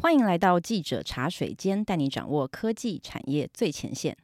[0.00, 4.16] 欢迎来到记者茶水间，带你掌握科技产业最前线。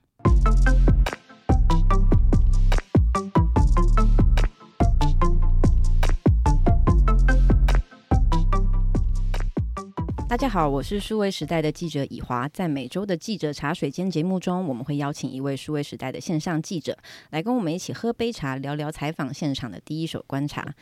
[10.28, 12.48] 大家好，我是数位时代的记者以华。
[12.48, 16.96] 在每周的记者茶水间节目中，我们会邀请一位数位时代的线上记者，
[17.30, 20.72] 来跟我们一起喝杯茶，聊聊采访现场的第一手观察。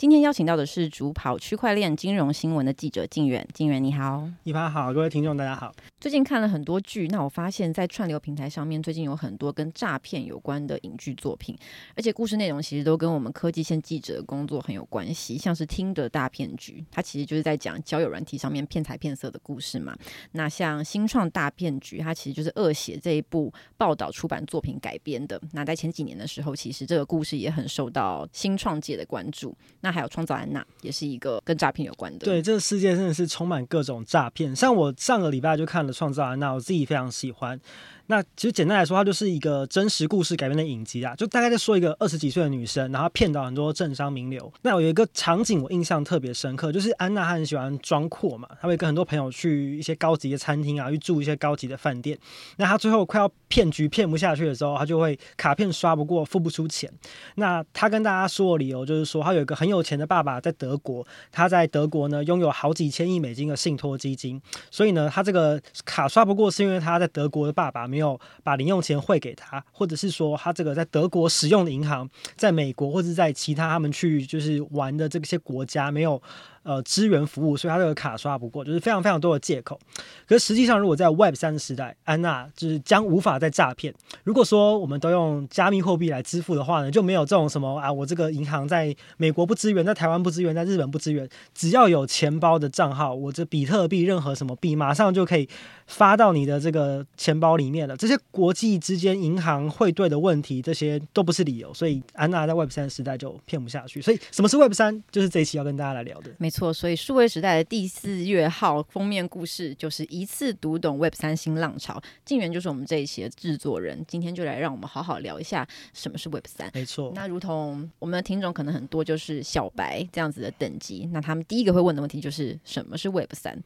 [0.00, 5.70] 今天邀请到的是主跑区块链金融新闻的记者静远，静远你好，一发好，各位听众大家好。
[6.00, 11.54] 最近看了很多剧，那我发现，在串流平台上面，最近有很多跟诈骗有关的影剧作品，
[11.94, 15.36] 而且故事内容其实都跟我们科技线记者的工作很有关系。
[15.36, 19.94] 像是《听的大骗局》，它其实就是在讲交友软体上面骗财骗色的故事嘛。
[20.32, 25.38] 那像《新创大骗局》，它其实就是恶写这一部报道出版作品改编的。
[25.52, 29.54] 那在前几年的时候，其实这个故事也很受到新创界的关注。
[29.82, 32.24] 那还有《创造安娜》，也是一个跟诈骗有关的。
[32.24, 34.56] 对，这个世界真的是充满各种诈骗。
[34.56, 35.90] 像我上个礼拜就看了。
[36.00, 37.60] 创造安娜，我自己非常喜欢。
[38.10, 44.52] 那其实简单来说，它就是一个真实故事改编的影集啊，就大概在说一个二十几岁的女生，然后骗到很多政商名流。
[44.62, 52.18] 那有一个场景我印象特别深刻，就是安娜她很喜欢装阔嘛，她会跟很多朋友去一些高级的餐厅啊，去住一些高级的饭店。
[52.56, 56.92] 那她最后快要骗局骗不下去的时候，她就会卡片刷不过，付不出钱。
[57.36, 76.22] 那她跟大家说的理由就是说，她有一个很有钱的爸爸在德国，他在德国呢拥有好几千亿美金的信托基金，所以呢，他这个卡刷不过是因为他在德国的爸爸没没有把零用钱汇给他，或者是说他这个在德国使用的银行，在美国或者在其他他们去就是玩的这些国家没有。
[76.62, 79.80] 呃，支援服务，所以他这个卡刷不过，就是非常非常多的借口。
[80.28, 83.94] 可是实际上，如果在 Web 三的时代，安娜就是将无法再诈骗。
[84.24, 95.48] 如果说我们都用加密货币来支付的话呢，就没有这种什么啊，我这个银行在美国不支援，在台湾不支援，在日本不支援，只要有钱包的账号，我这比特币任何什么币，马上就可以
[95.86, 97.96] 发到你的这个钱包里面了。
[97.96, 101.72] 这些国际之间银行汇兑的问题，这些都不是理由。
[101.72, 104.02] 所以安娜在 Web 三的时代就骗不下去。
[104.02, 105.02] 所以什么是 Web 三？
[105.10, 106.30] 就是这一期要跟大家来聊的。
[106.36, 112.02] 没 错，所以数位时代的第四月号封面故事就是一次读懂 Web 三新浪潮。
[112.24, 116.70] 静源就是我们这一期的制作人，今天就来让我们好好聊一下什么是 Web 三。
[116.74, 123.62] 没错，那如同我们的听众可能很多就是小白这样子的等级，那他们第一个会问的问题就是什么是 Web 三？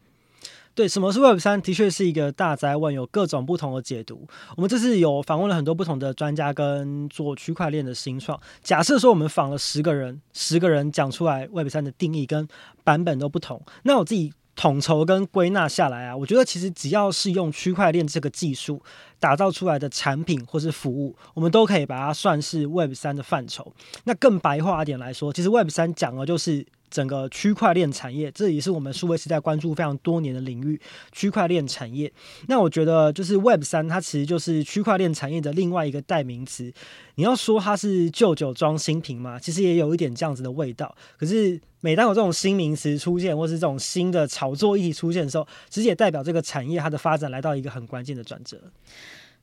[0.75, 1.63] 对，什么是 Web 三？
[1.63, 4.27] 的确是一个大哉问，有各种不同的解读。
[4.57, 8.41] 我们这次有访问了很多不同的专家跟做区块链的新创。
[8.61, 12.49] 假设说我们访了十个人，十个人讲出来 Web 三的定义跟
[12.83, 13.63] 版本都不同。
[13.85, 18.83] 那我自己统筹跟归纳下来啊，我觉得其实只要是用区块链这个技术
[19.21, 23.73] 打造出来的产品或是服务，我们都可以把它算是 Web 三的范畴。
[24.03, 26.67] 那更白话一点来说，其实 Web 三讲的就是。
[26.95, 30.81] 整个区块链产业，这也是我们数位时代关注非常多年的领域。
[31.11, 32.13] 区块链产业，
[32.47, 36.73] 那我觉得就是 Web 三，它其实就是区块链产业的另外一个代名词。
[37.17, 40.95] 你要说它是旧酒装新瓶嘛，其实也有一点这样子的味道。
[41.19, 48.61] 可是每当有这种新名词出现，或是这种新的炒作议题出现的时候，其实也代表这个产业它的发展来到一个很关键的转折。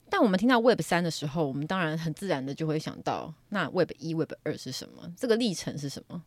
[0.09, 5.09] 但我们听到 Web 三的时候，我们当然很自然的就会想到，那 Web 一、Web 二是什么？
[5.17, 6.21] 这个历程是什么？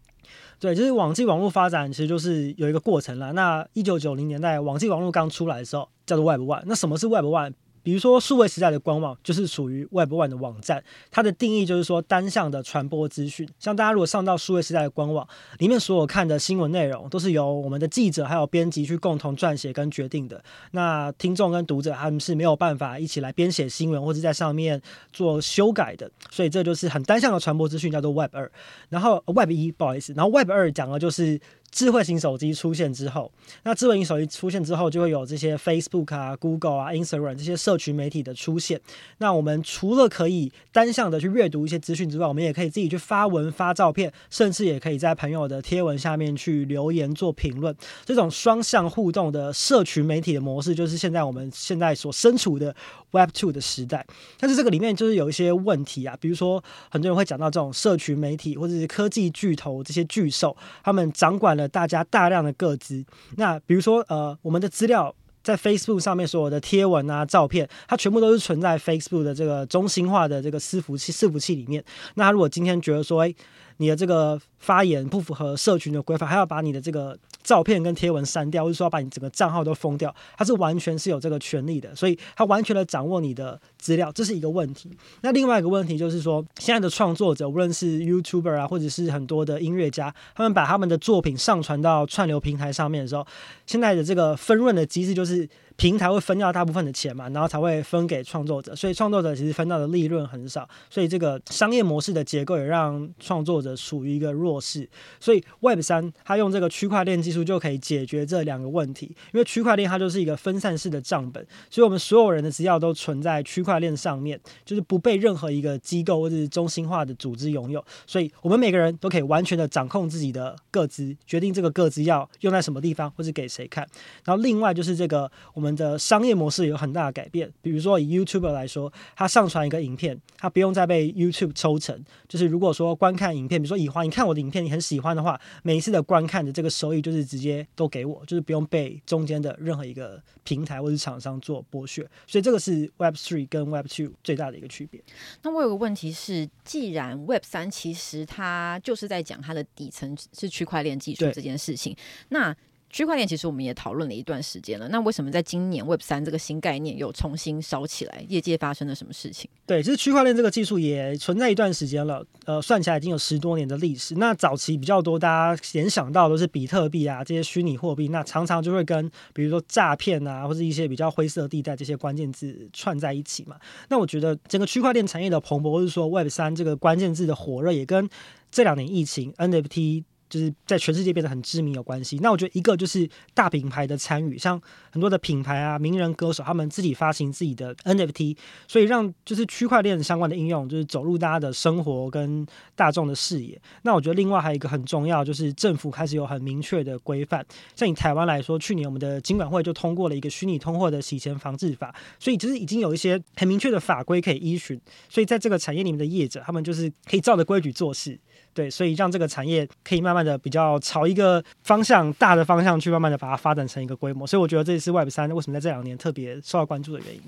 [0.59, 3.33] 对，就是网际网络发展，其实就是有一个过程啦。
[3.33, 6.63] 那一九九零年代，网际网络刚出来的时候，叫做 Web One。
[6.67, 7.53] 那什么是 Web One？
[7.85, 13.49] 比如说，数位时代的官网就是属于 Web One 的网站，它的定义就是说单向的传播资讯。
[13.61, 15.29] 像大家如果上到数位时代的官网，
[15.59, 20.43] 里面所有看的新闻内容都是由我们的记者还有编辑去共同撰写跟决定的。
[20.71, 24.81] 那听众跟读者他们是没有办法一起来编写新闻或者在上面
[25.13, 26.11] 做修改的。
[26.31, 28.51] 所以这就是很单向的传播资讯，叫做 Web 二。
[28.89, 31.39] 然后 Web 一，不好意思，然后 Web 二讲的就是。
[31.75, 33.29] 智慧型手机出现之后，
[33.65, 38.81] 那智慧型手机出现之后，就会有这些 Facebook 啊、Google 啊、Instagram 这些社群媒体的出现。
[39.19, 47.75] 那我们除了可以单向的去阅读一些资讯之外，我们也可以自己去发文、发照片，甚至也可以在朋友的贴文下面去留言做评论。
[48.05, 52.73] 这种双向互动的社群媒体的模式，就是现在我们现在所身处的
[53.15, 54.07] Web Two 的时代。
[54.39, 61.69] 但是这个里面就是有一些问题啊，比如说很多人会讲到这种社群媒体或者是科技巨头这些巨兽，他们掌管了。
[61.75, 63.05] 大家大量的个资，
[63.37, 65.13] 那比如说呃，我们的资料
[65.43, 71.85] 在 Facebook 上面所有的贴文啊、照片，它全部都是存在 Facebook 的这个中心化的这个伺服器伺服器里面。
[72.15, 73.35] 那他如果今天觉得说，诶
[73.79, 84.91] 你的这个发言不符合社群的规范，还要把你的这个照片跟贴文删掉，或者说要把你整个账号都封掉，他是完全是有这个权利的，所以他完全的掌握你的资料，这是一个问题。
[85.23, 93.27] 那另外一个问题就是说，现在的创作者，无论是 YouTuber 啊，或者是很多的音乐家，他们把他们的作品上传到串流平台上面的时候，
[93.67, 95.49] 现在的这个分润的机制就是。
[95.77, 104.89] 平台会分掉大部分的钱嘛，然后才会分给创作者，所以创作者其实分到的利润很少，所以这个商业模式的结构也让创作者处于一个弱势。
[105.19, 123.85] 所以 Web 三它用这个区块链技术就可以解决这两个问题，因为区块链它就是一个分散式的账本，所以我们所有人的资料都存在区块链上面，就是不被任何一个机构或者是中心化的组织拥有，所以我们每个人都可以完全的掌控自己的个资，决定这个个资要用在什么地方或是给谁看。
[124.25, 125.64] 然后另外就是这个我们。
[125.65, 131.99] 我们的商业模式有很大的改变，比如说以 YouTuber 来说，他上传一个影片，他不用再被 YouTube 抽成。
[132.29, 142.07] 就是如果说观看影片，比如说以华，你看我的影片，你很喜欢的话，每一次的观看的这个收益就是直接都给我，就是不用被中间的任何一个平台或者厂商做剥削。
[142.27, 145.03] 所以这个是 Web Three 跟 Web Two 最大的一个区别。
[145.41, 151.97] 那我有个问题是，既然 Web 三其实它就是在讲它的底层是区块链技术这件事情，
[152.29, 152.55] 那
[152.95, 158.25] 区块链其实我们也讨论了一段时间了，那为什么在今年 Web 三这个新概念又重新烧起来？
[158.29, 159.51] 业界发生了什么事情？
[159.67, 164.15] 对，其实区块链这个技术也存在一段时间了，呃，算起来已经有十多年的历史。
[164.15, 173.57] 那早期比较多，大家联想到都是比特币啊这些虚拟货币，那常常就会跟比如说诈骗啊或者一些比较灰色地带这些关键字串在一起嘛。
[173.89, 178.09] 那我觉得整个区块链产业的蓬勃，或者说 Web 三这个关键字的火热，也跟
[178.53, 180.05] 这两年疫情 NFT。
[180.29, 182.19] 就是在全世界变得很知名有关系。
[182.19, 184.61] 那我觉得一个就是大品牌的参与，像
[184.91, 188.37] 很多的品牌啊、名人歌手，他们自己发行自己的 NFT，
[188.67, 193.61] 所以让就是区块链相关的应用就是走入大家的生活跟大众的视野。
[193.83, 197.45] 那我觉得另外还有一个很重要，就是政府开始有很明确的规范。
[197.77, 204.81] 像以台湾来说，去年我们的金管会就通过了一个虚拟通货的洗钱防治法，所以其实已经有一些很明确的法规可以依循。
[205.09, 208.19] 所以在这个产业里面的业者，他们就是可以照着规矩做事。
[208.55, 217.23] 对，所以让这个产业可以慢慢的比较朝一个方向，大的方向去慢慢的把它发展成一个规模，所以我觉得这也是 Web 三为什么在这两年特别受到关注的原因。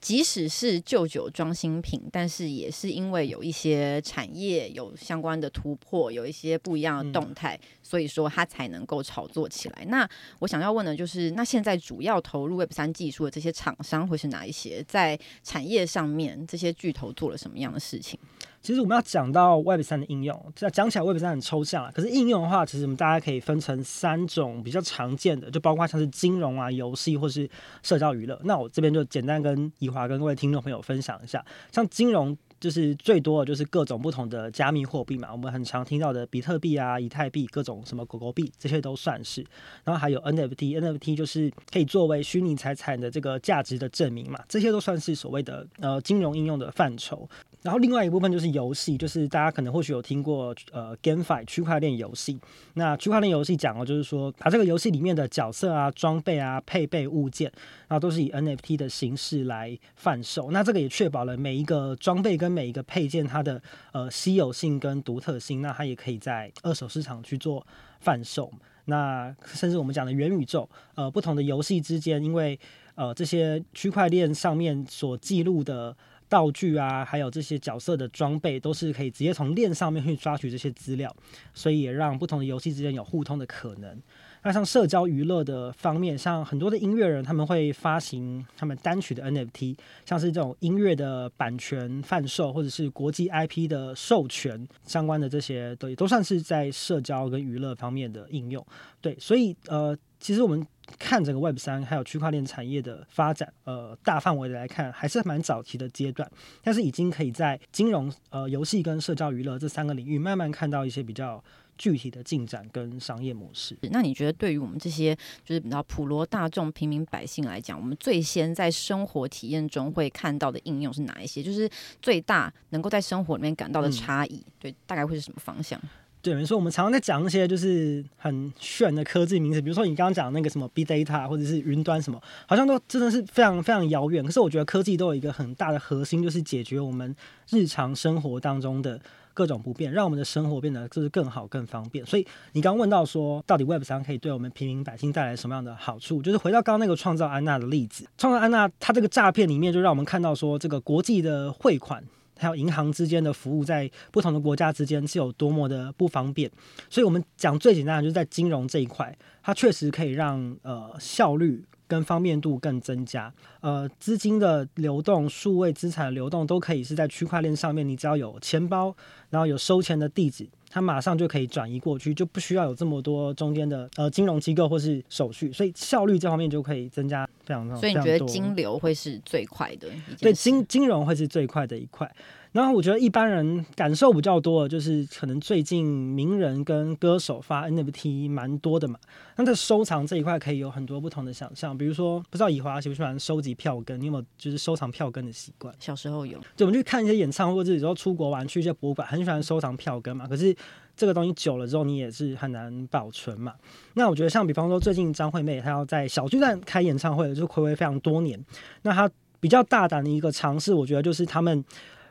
[0.00, 9.84] 即使是旧酒装新品，但是也是因为有一些产业有相关的突破，有一些不一样的动态，嗯、所以说它才能够炒作起来。
[9.86, 10.08] 那
[10.40, 14.84] 我想要问的就是，那现在主要投入 Web 三技术的这些厂商会是哪一些？
[14.88, 18.18] 在产业上面，这些巨头做了什么样的事情？
[18.62, 21.90] 其实我们要讲到 Web 三的应用，这讲起来 Web 三很抽象啊。
[21.92, 27.48] 可是应用的话，其实我们大家可以分成三种比较常见的，就包括像是金融啊、游戏或是
[27.82, 28.40] 社交娱乐。
[28.44, 32.36] 那我这边就简单跟怡华跟各位听众朋友分享一下，像金融。
[32.62, 39.44] 就是最多的就是各种不同的加密货币嘛，我们很常听到的比特币啊、以太币、各种什么狗狗币，这些都算是。
[39.82, 47.28] 然后还有 NFT，NFT 就是可以作为虚拟财产的这个价值的证明嘛，这些都算是所谓的呃金融应用的范畴。
[47.62, 52.38] 然后另外一部分就是游戏，就是大家可能或许有听过呃 GameFi 区块链游戏。
[52.74, 57.50] 那区块链游戏讲的就是说把这个游戏里面的角色啊、装备啊、配备物件，
[57.86, 60.50] 然后都是以 NFT 的形式来贩售。
[60.50, 63.62] 那这个也确保了每一个装备跟每一个配件，它的
[63.92, 67.64] 呃稀有性跟独特性，那它也可以在二手市场去做
[68.00, 68.52] 贩售。
[68.86, 72.58] 那甚至我们讲的元宇宙，呃，不同的游戏之间，因为
[72.96, 75.96] 呃这些区块链上面所记录的
[76.32, 81.14] 道具啊，还有这些角色的装备，都是可以直接从链上面去抓取这些资料，
[81.52, 84.00] 所以也让不同的游戏之间有互通的可能。
[84.42, 98.66] 那像社交娱乐的方面，像很多的音乐人，他们会发行他们单曲的 NFT，像是这种音乐的版权贩售，或者是国际 IP 的授权相关的这些，都都算是在社交跟娱乐方面的应用。
[99.02, 100.66] 对，所以呃，其实我们
[100.98, 106.30] 看整个 Web 三还有区块链产业的发展，呃，大范围的来看，还是蛮早期的阶段，
[106.62, 111.42] 但是已经可以在金融、呃，游戏跟社交娱乐这三个领域，慢慢看到一些比较。
[111.78, 121.42] 具体的进展跟商业模式，那你觉得对于我们这些就是比较普罗大众、平民百姓来讲，我们最先在生活体验中会看到的应用是哪一些？
[121.42, 121.68] 就是
[122.00, 125.80] 最大能够在生活里面感到的差异，嗯、对，大概会是什么方向？
[126.22, 134.24] 对，没错，我们常常在讲一些就是很炫的科技名词，比如说你刚刚讲那个什么 Big Data 或者是云端什么，好像都真的是非常非常遥远。
[134.24, 137.14] 可是我觉得科技都有一个很大的核心，就是解决我们
[137.50, 139.00] 日常生活当中的。
[139.34, 142.04] 各种不便，让我们的生活变得就是更好、更方便。
[142.04, 146.20] 所以你刚问到说，到底 Web 三可以对我们平民百姓带来什么样的好处？
[146.20, 152.04] 就是回到刚刚那个创造安娜的例子，创造安娜它这个诈骗里面就让我们看到说，这个国际的汇款
[152.42, 156.50] 还有银行之间的服务，在不同的国家之间是有多么的不方便。
[156.90, 163.30] 所以，我们讲最简单的，就是在金融这一块，它确实可以让呃效率跟方便度更增加。
[163.60, 168.96] 呃，资金的流动、数位资产的流动都可以是在区块链上面，你只要有钱包，
[169.28, 170.48] 然后有收钱的地址。
[170.70, 177.76] 它马上就可以转移过去，就不需要有这么多中间的呃金融机构或是手续，所以效率这方面就可以增加非常多。
[177.76, 179.86] 所以你觉得金流会是最快的？
[180.18, 182.10] 对，金金融会是最快的一块。
[182.52, 188.98] 然后我觉得一般人感受比较多的就是，可能最近名人跟歌手发 NFT 蛮多的嘛。
[189.36, 193.98] 那在收藏这一块可以有很多不同的想象，比如说不知道以华喜不喜欢收集票根？
[193.98, 195.74] 你有没有就是收藏票根的习惯？
[195.78, 200.28] 小时候有，就我们去看一些演唱会，或者有时候出国玩去一些博物馆，很喜欢收藏票根嘛。
[200.28, 200.54] 可是
[200.94, 203.54] 这个东西久了之后，你也是很难保存嘛。
[203.94, 208.38] 那我觉得像比方说最近张惠妹她要在小巨蛋开演唱会，就暌违非常多年。
[208.82, 211.64] 那她比较大胆的一个尝试，我觉得就是他们。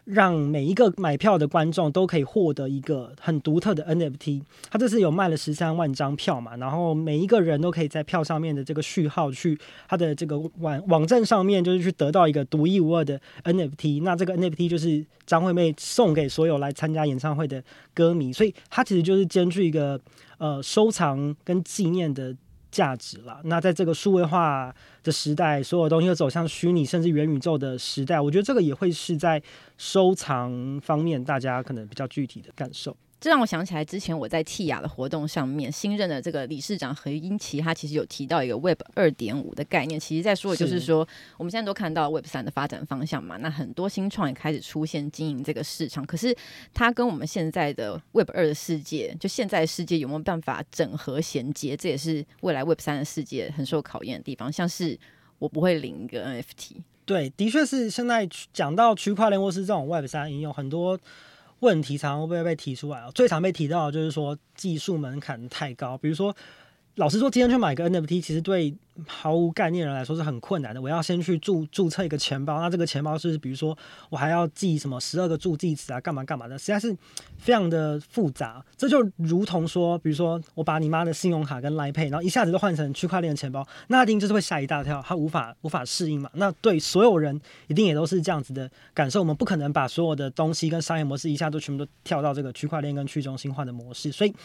[0.05, 4.41] 让每一个买票的观众都可以获得一个很独特的 NFT。
[4.70, 14.01] 他这次有卖了十三万张票嘛，然后每一个人都可以在票上面的这个序号去他的这个网网站上面，就是去得到一个独一无二的 NFT。
[14.03, 20.00] 那这个 NFT 就是张惠妹送给所有来参加演唱会的歌迷，所以它其实就是兼具一个
[20.38, 22.36] 呃收藏跟纪念的
[22.71, 23.41] 价值了。
[23.43, 24.73] 那在这个数位化
[25.03, 29.41] 的时代，所有东西都走向虚拟甚至元宇宙的时代，我觉得这个也会是在
[29.77, 32.95] 收藏方面大家可能比较具体的感受。
[33.21, 39.99] 这让我想起来，之前我在 TIA 的活动上面，新任的这个理事长何英奇，他其实有提到一个 Web 二点五的概念。
[39.99, 46.03] 其实，在说的就是说，是我们现在都看到 Web 三的发展方向嘛，那很多新创也开始出现经营这个市场。
[46.03, 46.35] 可是，
[46.73, 51.77] 它跟我们现在的 Web 二的世界，就现在的世界有没有办法整合衔接？
[51.77, 54.51] 这也是未来 Web 三的世界很受考验的地方。
[54.51, 54.99] 像是
[55.37, 60.99] 我不会领一个 NFT，对，的确是现在讲到区块链或是这种 Web 三应用很多。
[61.62, 66.36] 问题常常会被提出来，最常被提到的就是说技术门槛太高，比如说。
[66.95, 68.75] 老实说，今天去买个 NFT，其实对
[69.07, 70.81] 毫无概念的人来说是很困难的。
[70.81, 73.75] 我要先去注注册一个钱包，那这个钱包是比如说
[74.10, 76.95] 我还要记什么十二个助记词啊，干嘛干嘛的，实在是
[77.38, 78.63] 非常的复杂。
[78.75, 86.29] 这就如同说，比如说我把你妈的信用卡跟 Line Pay，然后一下子都换成区块链的钱包，那一定就是会吓一大跳，他无法无法适应嘛。
[86.33, 89.21] 那对所有人一定也都是这样子的感受。
[89.21, 94.36] 我们不可能把所有的东西跟商业模式一下都全部都跳到这个区块链跟去中心化的模式，所以。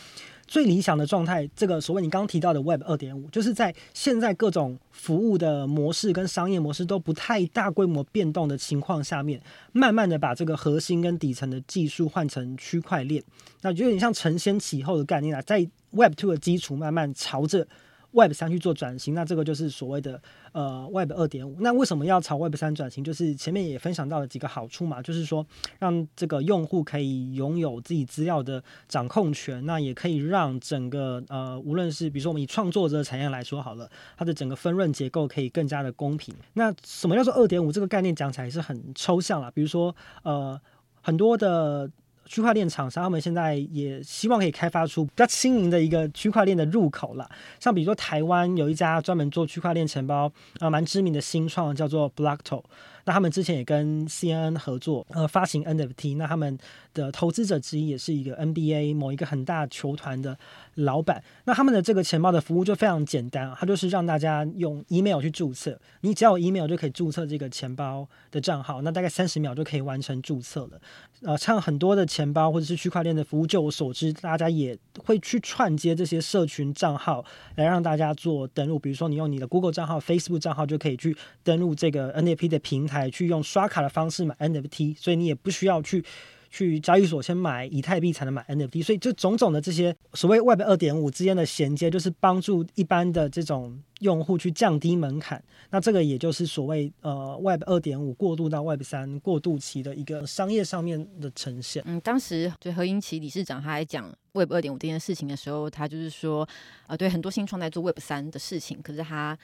[0.47, 9.41] 最理想的状态，这个所谓你刚刚提到的 Web 二点五，就是在现在各种服务的模式跟商业模式都不太大规模变动的情况下面，
[9.73, 13.23] 慢慢的把这个核心跟底层的技术换成区块链，
[13.63, 17.67] 那就有点像承先启后的概念啊，在 Web two 的基础慢慢朝着。
[18.13, 20.21] Web 三去做转型，那这个就是所谓的
[20.53, 21.57] 呃 Web 二点五。
[21.61, 23.05] 那为什么要朝 Web 三转型？
[23.05, 25.47] 就是前面也分享到了几个好处嘛，就是说
[25.79, 36.35] 让这个用户可以拥有自己资料的掌控权，那也可以让整个呃无论是比如说我们以创作者产业来说好了，它的整个分润结构可以更加的公平。
[36.55, 37.71] 那什么叫做二点五？
[37.71, 40.61] 这个概念讲起来是很抽象啦，比如说呃
[41.03, 41.91] 很多的。
[42.27, 47.29] 区块链厂商他们现在也希望可以开发出比较轻盈的一个区块链的入口了，
[47.59, 52.63] 像比如说台湾有一家专门做区块链钱包啊，蛮知名的新创叫做 Blockto。
[53.07, 56.17] 那他们之前也跟 CNN 合作，呃，发行 NFT。
[56.17, 56.59] 那他们
[56.93, 60.37] 的投资者之一也是一个 NBA 某一个很大球团的
[60.75, 61.23] 老板。
[61.45, 70.81] 那他们的这个钱包的服务就非常简单，它就是让大家用 email 去注册，你只要有 email 就可以注册这个钱包的账号，那大概三十秒就可以完成注册了。
[71.23, 78.77] 呃，像很多的钱包或者是区块链的服务，就我所知，大家也会去串接这些社群账号来让大家做登录。
[78.79, 82.96] 比如说，你用你的 Google 账号、Facebook 账号就可以去登录这个 NFT 的平台。
[82.99, 86.05] 来去用刷卡的方式买 NFT，所以你也不需要去
[86.51, 95.43] 去交易所先买以太币才能买 NFT，所以就种种的这些所谓 Web 二点五之间的衔接，就是帮助一般的这种用户去降低门槛。
[95.71, 101.83] 那这个也就是所谓呃 Web 二点五过渡到 Web 三过渡期的一个商业上面的呈现。
[101.85, 106.45] 嗯，当时对何英奇理事长他还讲 Web 二点五这件事情的时候，他就是说
[106.85, 109.37] 啊、呃，对很多新创在做 Web 三的事情，可是他。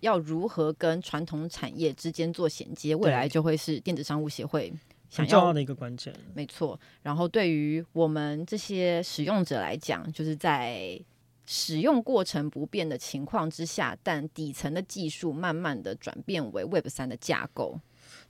[0.00, 4.72] 要如何跟传统产业之间做衔接，未来就会是电子商务协会
[5.08, 6.12] 想要，很重要的一个关键。
[6.34, 6.78] 没错。
[7.02, 11.00] 然后对于我们这些使用者来讲，就是在
[11.46, 17.78] 使用过程不变的情况之下，但底层的技术慢慢的转变为 Web 三的架构。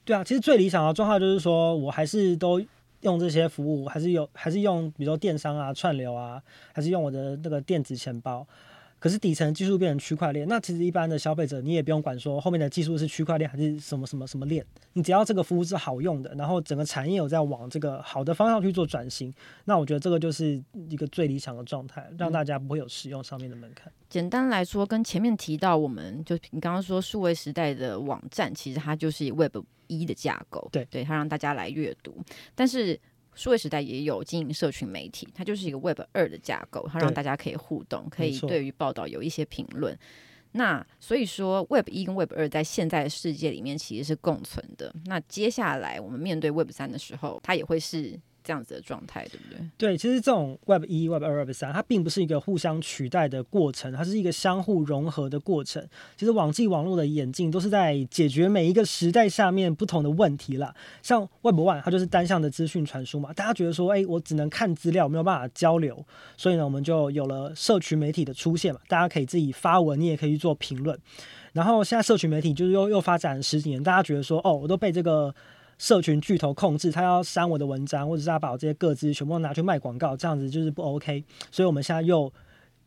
[0.05, 2.61] 对啊，其实最理想的状态就是说我还是都
[3.03, 8.47] 用这些服务，还是有，还是用，比如说电商啊、串流啊，还是用我的那个电子钱包。
[9.01, 19.33] 可是底层技术变成区块链，那其实一般的消费者你也不用管说后面的技术是区块链还是什么什么什么链，你只要这个服务是好用的，然后整个产业有在往这个好的方向去做转型，
[19.65, 23.91] 那我觉得这个就是一个最理想的状态，让大家不会有使用上面的门槛。
[24.11, 32.17] 简单来说，跟前面提到，我们就你刚刚说数位时代的网站，其实它就是 Web 一的架构，对对，它让大家来阅读。
[32.55, 32.99] 但是
[33.35, 39.97] 数位时代也有经营社群媒体，它就是一个 Web 二的架构，它让大家可以互动，可以对于报道有一些评论。
[40.53, 44.95] 那所以说，Web 一跟 Web 二在现在的世界里面其实是共存的。
[45.05, 48.19] 那接下来我们面对 Web 三的时候，它也会是。
[48.43, 49.59] 这样子的状态，对不对？
[49.77, 55.87] 对，其实这种 Web 一、Web 二、Web 三，它并不是一个互相取代的过程，它是一个相互融合的过程。
[56.17, 60.75] 其实网际网络的演进都是在解决每一个时代下面不同的问题啦。
[61.03, 66.05] 像 Web One，它就是单向的资讯传输嘛，大家觉得说，哎，我只能看资料，没有办法交流，
[66.37, 70.99] 所以呢，我们就有了社群媒体的出现嘛，大家可以自己发文，你也可以去做评论。
[71.53, 75.35] 然后现在社群媒体就是又又发展了十几年，大家觉得说，哦，我都被这个。
[75.81, 81.25] 社群巨头控制，他要删我的文章，或者是他把我这些个资全部拿去卖广告，这样子就是不 OK。
[81.51, 82.31] 所以我们现在又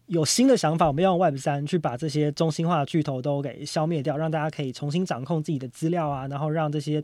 [0.05, 7.03] 有新的想法，我们要用 Web 三去把这些中心化的巨头都给消灭掉，让大家可以重新掌控自己的资料啊，然后让这些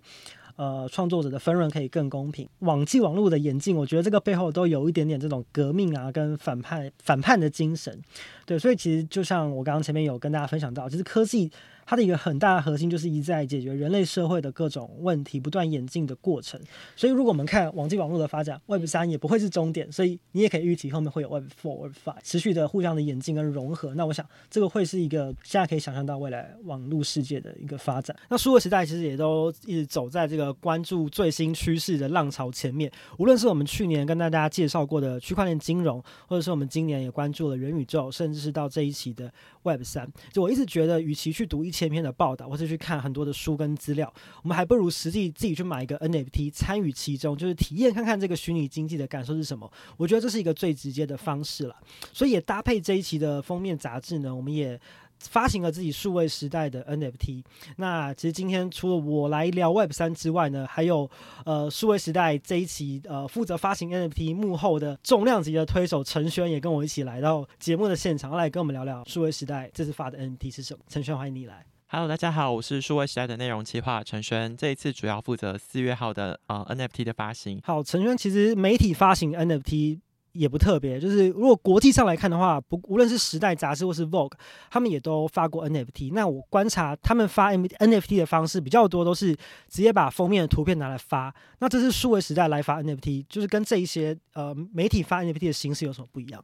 [0.58, 2.48] 呃创作者的分润可以更公平。
[2.60, 8.00] 网际网络的演进，我觉得这个背后都有一点点这种革命啊，跟反叛反叛的精神。
[8.46, 11.52] 对，所以其实就像我刚刚前面有跟大家分享到，其实科技。
[11.90, 16.62] 它的一个很大的核心就是一再解决人类社会的各种问题，不断演进的过程。
[16.96, 23.96] 所以，如果我们看网际网络的发展，Web 三也不会是终点，所以你也可以预期后面会有 Web Four、Web Five 持续的互相的演进跟融合。
[23.96, 28.16] 那我想，这个会是一个现在可以想象到未来网络世界的一个发展。
[28.30, 32.92] 那数位时代其实也都一直走在这个关注最新趋势的浪潮前面。
[33.18, 49.72] 无论是我们去年跟大家介绍过的区块链金融，或者是我们今年也关注了元宇宙，甚至是到这一期的 Web 三，就我一直觉得，与其去读一千篇的报道，或者去看很多的书跟资料，我们还不如实际自己去买一个 NFT，参与其中，就是体验看看这个虚拟经济的感受是什么。
[49.96, 51.76] 我觉得这是一个最直接的方式了。
[52.12, 54.80] 所以也搭配这一期的封面杂志呢，我们也。
[55.20, 57.44] 发行了自己数位时代的 NFT。
[57.78, 61.10] 那其实今天除了我来聊 Web 三之外呢，还有
[61.46, 70.84] 呃数位时代这一期呃负责发行 NFT 幕后的重量级的推手陈轩也跟我一起来到节目的现场，来跟我们聊聊数位时代这次发的 NFT 是什么。
[70.88, 71.66] 陈轩，欢迎你来。
[71.92, 77.60] Hello，大家好，我是数位时代的内容企划陈轩，这一次主要负责四月号的呃 NFT 的发行。
[77.64, 80.00] 好，陈轩，其实媒体发行 NFT。
[80.34, 84.34] 也不特别，就是如果国际上来看的话，不无论是时代杂志或是 Vogue，
[84.70, 86.14] 他们也都发过 NFT。
[86.14, 89.34] 那我观察他们发 NFT 的方式比较多，都是
[89.68, 91.34] 直接把封面的图片拿来发。
[91.60, 96.44] 那这是数位时代来发 NFT，就是跟这一些呃媒体发 NFT 的形式有什么不一样？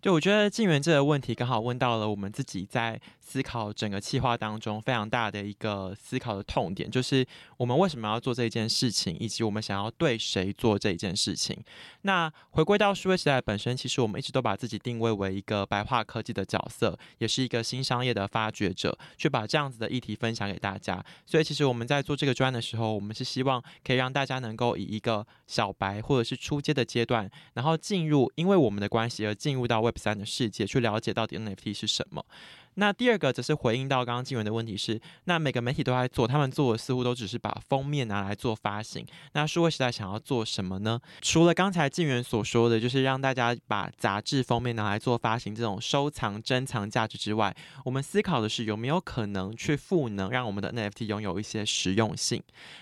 [0.00, 11.58] 对，我觉得静媛这个问题刚好问到了我们自己在思考整个企划当中非常大的一个思考的痛点，就是我们为什么要做这一件事情，以及我们想要对谁做这一件事情。
[12.02, 21.04] 那回归到数位时代本身，其实我们一直都把自己定位为一个白话科技的角色，也是一个新商业的发掘者，去把这样子的议题分享给大家。
[21.26, 32.24] 所以，其实我们在做这个专的时候，我们是希望可以让大家能够以一个小白或者是初阶的阶段，然后进入，因为我们的关系而进入到 Web 三的世界，去了解到底 NFT 是什么。
[32.80, 39.04] 那第二个则是回应到刚刚静媛的问题是，那每个媒体都在做，他们做的似乎都只是把封面拿来做发行。
[39.32, 41.00] 那数位时代想要做什么呢？
[41.20, 47.52] 除了刚才静媛所说的，就是让大家把杂志封面拿来做发行这种收藏珍藏价值之外，
[47.84, 52.40] 我们思考的是有没有可能去赋能，让我们的 NFT 拥有一些实用性。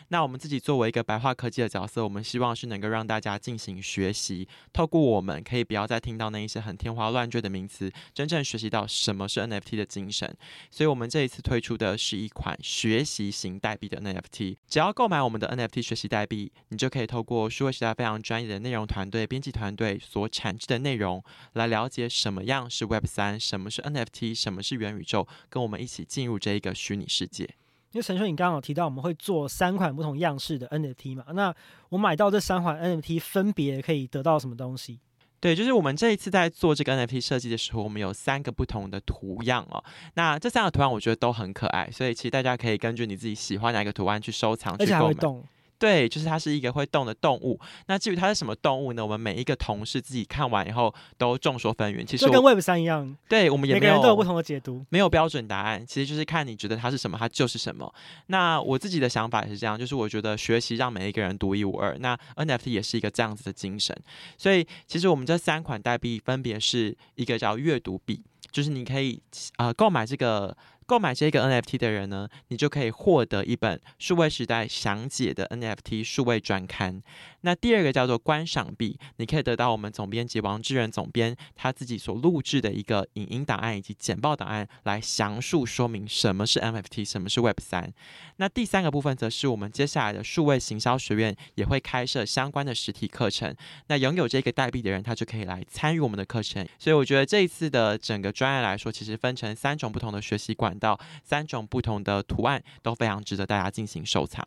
[0.09, 9.86] 那我们自己作为一个白话科技的角色，我们希望是能够让大家进行学习，透过我们可以不要再听到那一些很天花乱坠的名词，真正学习到什么是 NFT 的。
[9.87, 10.37] 精神，
[10.70, 14.57] 所以我们这一次推出的是一款学习型代币的 NFT。
[14.68, 21.22] 只要购买我们的 NFT 学习代币，你就可以透过数位时代非常专业的内容团队、编辑团队所产制的内容，
[21.55, 27.44] 来了解什么样是 Web 三，什么是 NFT，什么是元宇宙，跟我们一起进入这一个虚拟世界。
[27.92, 31.25] 因为陈轩，你刚刚有提到我们会做三款不同样式的 NFT 嘛？
[31.33, 31.55] 那
[31.88, 35.01] 我买到这三款 NFT 分别可以得到什么东西？
[35.40, 39.83] 对，就是我们这一次在做这个 NFT 设计的时候，我们有三个不同的图样哦。
[40.14, 45.42] 那这三个图案我觉得都很可爱，所以其实大家可以根据你自己喜欢哪一个图案去收藏，去购买。
[45.79, 47.59] 对，就是它是一个会动的动物。
[47.87, 49.05] 那至于它是什么动物呢？
[49.05, 52.05] 我们每一个同事自己看完以后都众说纷纭。
[52.05, 55.85] 其实就跟 Web 三一样，对我们也没有，每个人都有不同的解读，没有标准答案。
[55.87, 57.93] 其实就是看你觉得它是什么，它就是什么。
[58.29, 61.97] 那我自己的想法也是这样，就是我觉得学习让每一个人独一无二。
[62.01, 63.97] 那 NFT 也是一个这样子的精神。
[64.39, 68.23] 所以其实我们这三款代币分别是一个叫阅读币。
[68.51, 69.21] 就是你可以
[69.59, 70.57] 呃购买这个。
[70.87, 77.03] 购买这个 NFT 的人呢，你就可以获得一本数位时代详解的 NFT 数位专刊。
[77.40, 87.92] 那第二个叫做观赏币，你可以得到我们总编辑王志仁总编他自己所录制的一个影音档案以及简报档案，来详述说明什么是 NFT，什么是 Web 三。
[88.37, 93.55] 那第三个部分则是我们接下来的数位行销学院也会开设相关的实体课程。
[93.88, 96.66] 那拥有这个代币的人，他就可以来参与我们的课程。
[96.79, 104.47] 所以我觉得这一次的整个专案来说，其实分成三种不同的学习到三种不同的图案都非常值得大家进行收藏。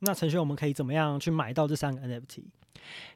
[0.00, 2.44] 那承轩，我们可以怎么样去买到这三个 NFT？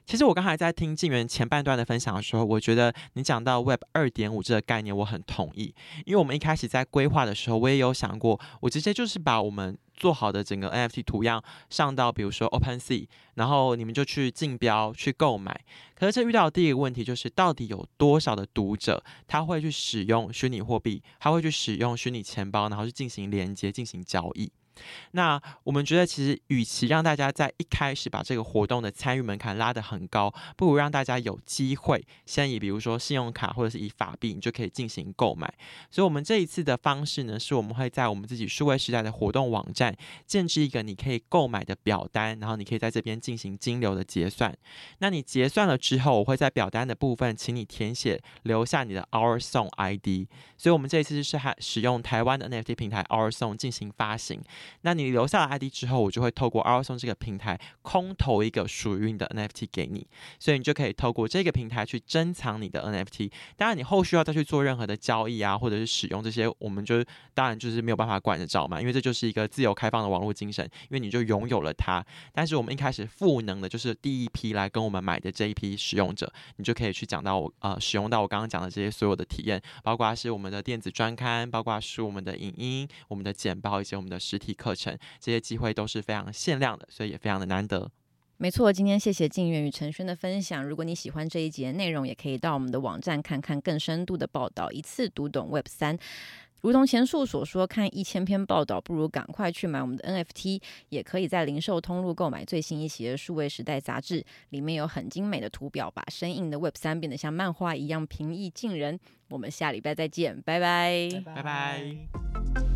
[0.05, 5.73] 其实我刚才在听静源前半段的分享的时候，我觉得你讲到 Web 二点五这个概念，我很同意。
[6.05, 15.59] 因为我们一开始在规划的时候，我也有想过，我直接就是把我们做好的整个 NFT 图样上到比如说 OpenSea，然后你们就去竞标去购买。
[15.95, 24.51] 可是这遇到的第一个问题就是，到底有多少的读者他会去使用虚拟货币，他会去使用虚拟钱包，然后去进行连接、进行交易？
[25.11, 35.53] 那我们觉得，其实与其让大家在一开始把这个活动的参与门槛拉得很高，不如让大家有机会先以比如说信用卡或者是以法币，你就可以进行购买。
[35.89, 44.55] 所以，我们这一次的方式呢，是我们会在我们自己数位时代的活动网站建置一个你可以购买的表单，然后你可以在这边进行金流的结算。
[44.99, 50.27] 那你结算了之后，我会在表单的部分请你填写留下你的 OurSong ID。
[50.57, 54.41] 所以，我们这一次是还使用台湾的 NFT 平台 OurSong 进行发行。
[54.81, 60.07] 那你留下了 ID 之后，我就会透过 r s o n 这个平台空投一个属于你的 NFT 给你，
[60.39, 63.31] 所以你就可以透过这个平台去珍藏你的 NFT。
[63.57, 72.03] 当然，你后续要再去做任何的交易啊，或者是使用这些，我们就当然就是没有办法管得着嘛，因为这就是一个自由开放的网络精神，因为你就拥有了它。
[72.33, 84.54] 但是我们一开始赋能的就是第一批来跟我们买的这一批使用者，你就可以去讲到我呃使用到我刚刚讲的这些所有的体验，包括是我们的电子专刊，包括是我们的影音、我们的简报以及我们的实体。
[84.55, 87.91] 课程这些机会都是非常限量的，所以也非常的难得。
[88.37, 90.67] 没错，今天谢谢静远与陈轩的分享。
[90.67, 95.97] 如果你喜欢这一节内容，也可以到我们的网站看看更深度的报道，一次读懂 Web 三。
[96.61, 100.59] 如同前述所说，看一千篇报道，不如赶快去买我们的 NFT。
[100.89, 108.99] 也可以在零售通路购买最新一期的数位时代杂志，里面有很精美的图表，把生硬的 Web 三变得像漫画一样平易近人。
[109.29, 112.74] 我们下礼拜再见，拜拜，拜拜。